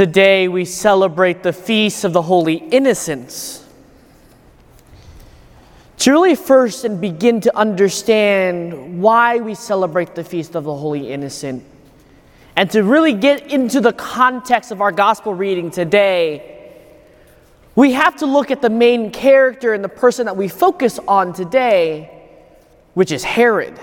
[0.00, 3.62] Today we celebrate the Feast of the Holy Innocents.
[5.98, 11.12] To really first and begin to understand why we celebrate the Feast of the Holy
[11.12, 11.62] Innocent,
[12.56, 16.72] and to really get into the context of our gospel reading today,
[17.76, 21.34] we have to look at the main character and the person that we focus on
[21.34, 22.10] today,
[22.94, 23.78] which is Herod.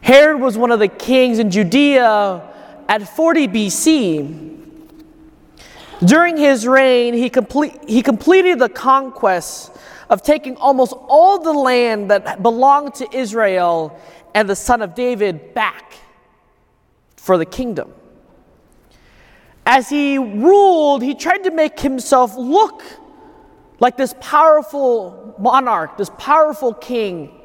[0.00, 2.51] Herod was one of the kings in Judea
[2.88, 4.58] at 40 BC.
[6.04, 9.72] During his reign, he, complete, he completed the conquest
[10.10, 13.98] of taking almost all the land that belonged to Israel
[14.34, 15.94] and the son of David back
[17.16, 17.92] for the kingdom.
[19.64, 22.82] As he ruled, he tried to make himself look
[23.78, 27.38] like this powerful monarch, this powerful king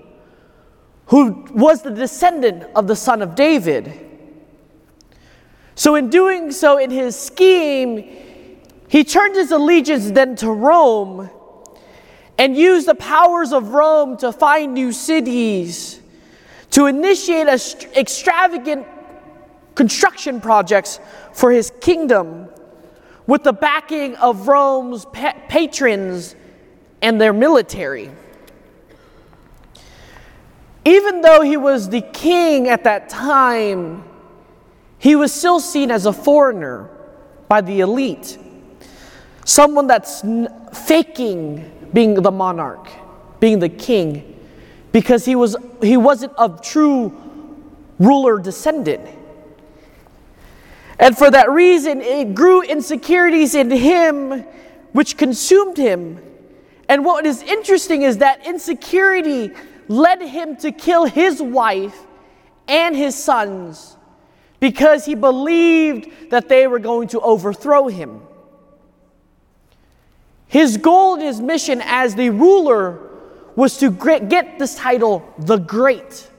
[1.08, 4.07] who was the descendant of the son of David.
[5.78, 7.98] So, in doing so, in his scheme,
[8.88, 11.30] he turned his allegiance then to Rome
[12.40, 16.02] and used the powers of Rome to find new cities,
[16.72, 17.48] to initiate
[17.96, 18.88] extravagant
[19.76, 21.00] construction projects
[21.32, 22.50] for his kingdom
[23.28, 26.36] with the backing of Rome's pa- patrons
[27.04, 28.10] and their military.
[30.86, 34.04] Even though he was the king at that time,
[35.00, 36.90] he was still seen as a foreigner
[37.48, 38.38] by the elite,
[39.46, 40.24] someone that's
[40.74, 42.90] faking being the monarch,
[43.40, 44.40] being the king,
[44.92, 47.16] because he, was, he wasn't of true
[48.00, 49.08] ruler descendant.
[51.00, 54.44] And for that reason, it grew insecurities in him,
[54.94, 56.20] which consumed him.
[56.90, 59.52] And what is interesting is that insecurity
[59.88, 61.96] led him to kill his wife
[62.68, 63.97] and his sons
[64.60, 68.22] because he believed that they were going to overthrow him.
[70.48, 73.00] His goal and his mission as the ruler
[73.56, 76.30] was to get this title, the Great.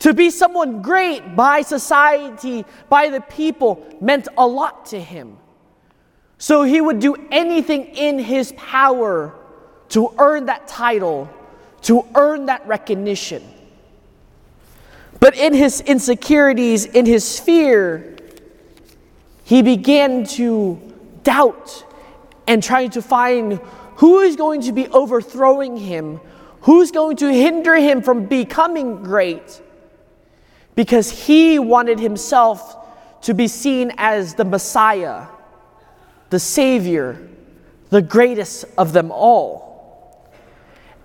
[0.00, 5.38] To be someone great by society, by the people, meant a lot to him.
[6.38, 9.34] So he would do anything in his power
[9.88, 11.30] to earn that title
[11.86, 13.44] to earn that recognition.
[15.20, 18.16] But in his insecurities, in his fear,
[19.44, 20.80] he began to
[21.22, 21.84] doubt
[22.46, 23.60] and trying to find
[23.96, 26.20] who is going to be overthrowing him,
[26.62, 29.62] who's going to hinder him from becoming great,
[30.74, 32.76] because he wanted himself
[33.22, 35.26] to be seen as the Messiah,
[36.30, 37.28] the Savior,
[37.90, 40.30] the greatest of them all.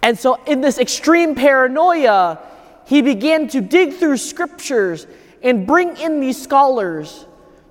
[0.03, 2.39] And so, in this extreme paranoia,
[2.85, 5.07] he began to dig through scriptures
[5.41, 7.25] and bring in these scholars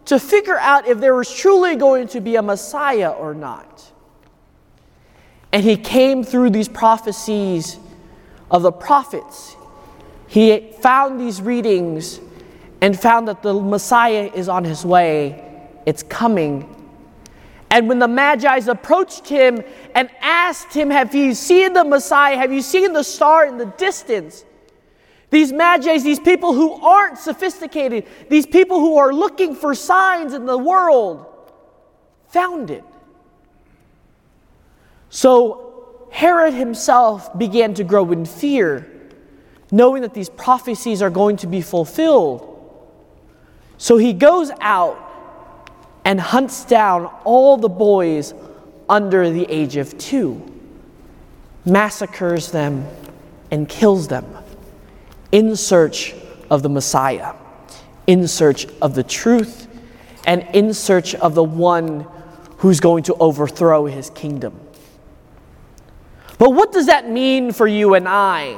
[0.07, 3.93] to figure out if there was truly going to be a Messiah or not.
[5.53, 7.79] And he came through these prophecies
[8.51, 9.57] of the prophets.
[10.27, 12.21] He found these readings
[12.81, 16.77] and found that the Messiah is on his way, it's coming,
[17.71, 19.63] and when the Magi's approached him
[19.95, 22.37] and asked him, Have you seen the Messiah?
[22.37, 24.45] Have you seen the star in the distance?
[25.31, 30.45] These Magi's, these people who aren't sophisticated, these people who are looking for signs in
[30.45, 31.25] the world,
[32.29, 32.85] found it.
[35.09, 38.91] So Herod himself began to grow in fear,
[39.71, 42.47] knowing that these prophecies are going to be fulfilled.
[43.79, 45.07] So he goes out
[46.05, 48.35] and hunts down all the boys
[48.89, 50.45] under the age of two,
[51.65, 52.85] massacres them,
[53.53, 54.27] and kills them
[55.33, 56.15] in search
[56.51, 57.35] of the Messiah,
[58.07, 59.69] in search of the truth,
[60.27, 62.07] and in search of the one
[62.59, 64.59] who's going to overthrow his kingdom.
[66.39, 68.55] But what does that mean for you and I?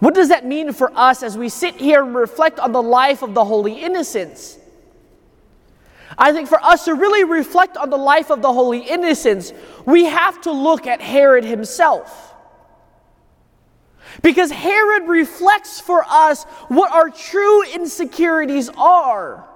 [0.00, 3.22] What does that mean for us as we sit here and reflect on the life
[3.22, 4.58] of the holy innocents?
[6.18, 9.52] I think for us to really reflect on the life of the holy innocents,
[9.86, 12.29] we have to look at Herod himself.
[14.22, 19.48] Because Herod reflects for us what our true insecurities are.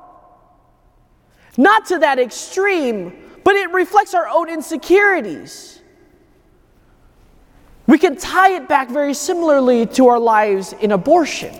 [1.56, 3.12] Not to that extreme,
[3.44, 5.80] but it reflects our own insecurities.
[7.86, 11.54] We can tie it back very similarly to our lives in abortion.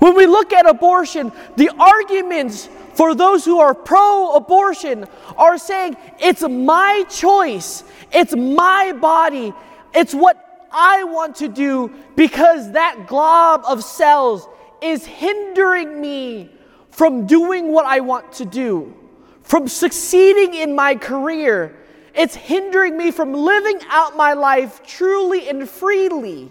[0.00, 5.96] When we look at abortion, the arguments for those who are pro abortion are saying,
[6.18, 9.52] it's my choice, it's my body,
[9.94, 14.48] it's what I want to do because that glob of cells
[14.82, 16.50] is hindering me
[16.90, 18.94] from doing what I want to do,
[19.42, 21.76] from succeeding in my career.
[22.14, 26.50] It's hindering me from living out my life truly and freely.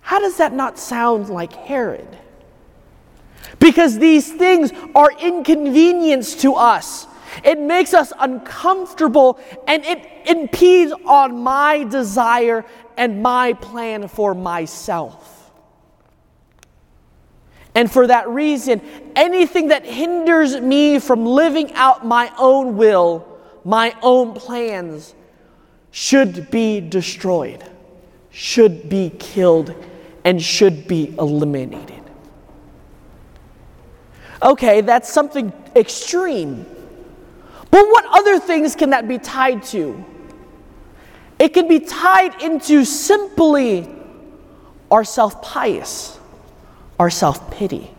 [0.00, 2.16] How does that not sound like Herod?
[3.58, 7.06] Because these things are inconvenience to us.
[7.44, 12.64] It makes us uncomfortable and it impedes on my desire
[12.96, 15.50] and my plan for myself.
[17.74, 18.80] And for that reason,
[19.14, 23.26] anything that hinders me from living out my own will,
[23.64, 25.14] my own plans,
[25.90, 27.62] should be destroyed,
[28.30, 29.74] should be killed,
[30.24, 32.02] and should be eliminated.
[34.42, 36.66] Okay, that's something extreme.
[37.70, 40.04] But what other things can that be tied to?
[41.38, 43.88] It can be tied into simply
[44.90, 46.16] our self pious
[46.98, 47.90] our self pity.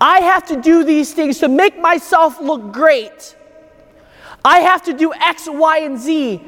[0.00, 3.36] I have to do these things to make myself look great.
[4.44, 6.42] I have to do X, Y, and Z.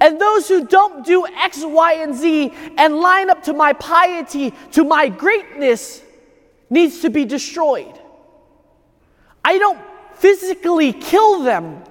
[0.00, 4.52] And those who don't do X, Y, and Z and line up to my piety,
[4.72, 6.02] to my greatness,
[6.70, 7.98] needs to be destroyed.
[9.44, 9.78] I don't
[10.20, 11.82] physically kill them,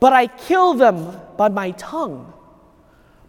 [0.00, 2.32] but I kill them by my tongue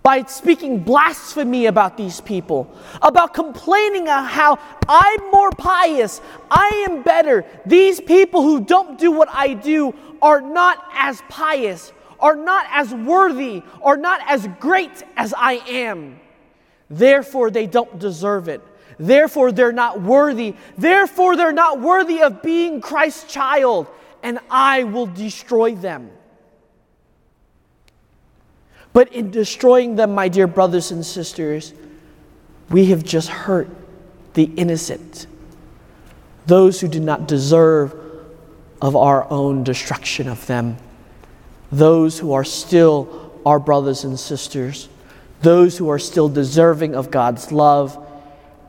[0.10, 4.58] by speaking blasphemy about these people, about complaining how
[4.88, 7.46] I'm more pious, I am better.
[7.66, 12.94] These people who don't do what I do are not as pious, are not as
[12.94, 16.20] worthy, are not as great as I am.
[16.90, 18.62] Therefore, they don't deserve it.
[19.00, 20.56] Therefore, they're not worthy.
[20.78, 23.88] Therefore, they're not worthy of being Christ's child,
[24.22, 26.12] and I will destroy them.
[28.92, 31.74] But in destroying them, my dear brothers and sisters,
[32.70, 33.70] we have just hurt
[34.34, 35.28] the innocent,
[36.46, 37.96] those who do not deserve
[38.82, 40.78] of our own destruction of them,
[41.72, 44.90] those who are still our brothers and sisters,
[45.42, 48.06] those who are still deserving of God's love,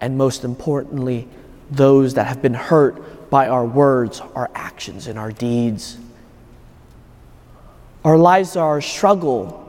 [0.01, 1.29] and most importantly,
[1.71, 5.99] those that have been hurt by our words, our actions, and our deeds.
[8.05, 9.61] Our lives are a struggle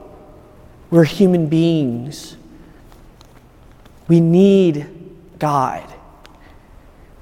[0.92, 2.36] we're human beings.
[4.08, 4.86] We need
[5.40, 5.92] God.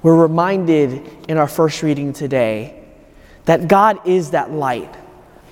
[0.02, 2.84] We're reminded in our first reading today
[3.44, 4.92] that God is that light,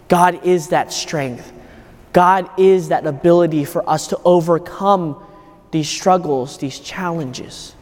[0.08, 1.52] God is that strength,
[2.12, 5.25] God is that ability for us to overcome
[5.70, 7.75] these struggles, these challenges.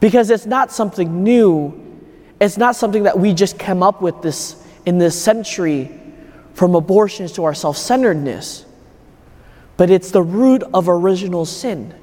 [0.00, 2.00] Because it's not something new,
[2.40, 6.00] it's not something that we just came up with this in this century
[6.54, 8.66] from abortions to our self centeredness
[9.76, 11.94] but it's the root of original sin.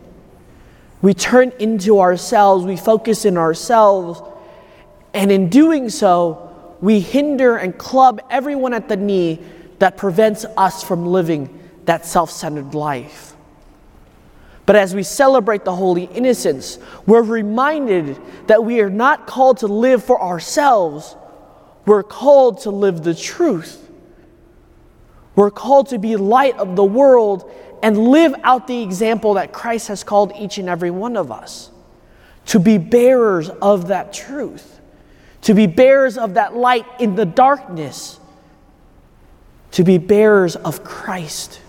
[1.01, 4.21] We turn into ourselves, we focus in ourselves,
[5.13, 9.39] and in doing so, we hinder and club everyone at the knee
[9.79, 13.32] that prevents us from living that self centered life.
[14.65, 19.67] But as we celebrate the Holy innocents, we're reminded that we are not called to
[19.67, 21.15] live for ourselves,
[21.85, 23.79] we're called to live the truth.
[25.35, 27.51] We're called to be light of the world
[27.81, 31.71] and live out the example that Christ has called each and every one of us
[32.47, 34.79] to be bearers of that truth,
[35.41, 38.19] to be bearers of that light in the darkness,
[39.71, 41.59] to be bearers of Christ.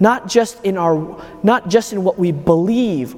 [0.00, 3.14] Not just in our not just in what we believe,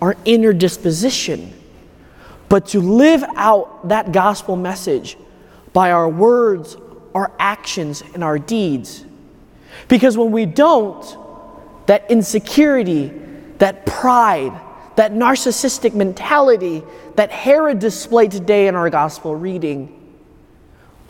[0.00, 1.52] our inner disposition,
[2.48, 5.16] but to live out that gospel message
[5.72, 6.76] by our words,
[7.14, 9.04] our actions, and our deeds.
[9.88, 11.04] Because when we don't,
[11.86, 13.12] that insecurity,
[13.58, 14.52] that pride,
[14.96, 16.82] that narcissistic mentality
[17.16, 20.00] that Herod displayed today in our gospel reading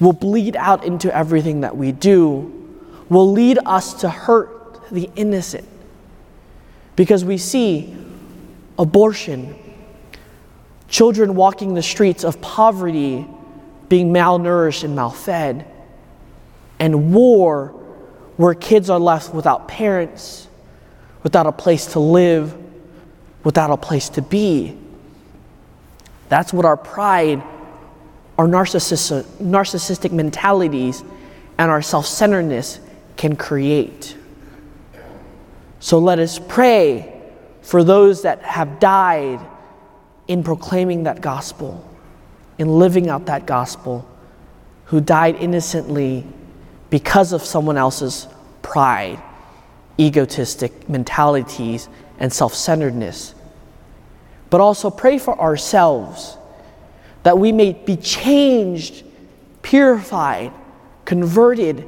[0.01, 4.54] will bleed out into everything that we do, will lead us to hurt
[4.95, 5.69] the innocent.
[6.97, 7.95] Because we see
[8.79, 9.55] abortion,
[10.89, 13.27] children walking the streets of poverty,
[13.89, 15.67] being malnourished and malfed,
[16.79, 17.69] and war
[18.37, 20.49] where kids are left without parents
[21.25, 22.55] without a place to live,
[23.43, 24.79] without a place to be.
[26.29, 27.43] That's what our pride,
[28.39, 31.03] our narcissistic, mentalities,
[31.59, 32.79] and our self centeredness
[33.17, 34.17] can create.
[35.85, 37.13] So let us pray
[37.61, 39.39] for those that have died
[40.27, 41.87] in proclaiming that gospel,
[42.57, 44.09] in living out that gospel,
[44.87, 46.25] who died innocently
[46.89, 48.27] because of someone else's
[48.63, 49.23] pride
[50.01, 53.35] egotistic mentalities and self centeredness.
[54.49, 56.39] but also pray for ourselves
[57.25, 59.05] that we may be changed,
[59.61, 60.51] purified,
[61.05, 61.87] converted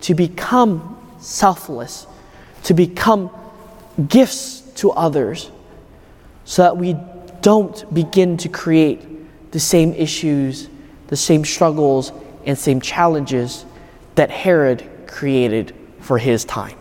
[0.00, 2.08] to become selfless,
[2.68, 3.30] to become
[4.08, 5.50] gifts to others,
[6.44, 6.94] so that we
[7.40, 10.68] don't begin to create the same issues,
[11.06, 12.12] the same struggles,
[12.44, 13.64] and same challenges
[14.16, 16.76] that Herod created for his time.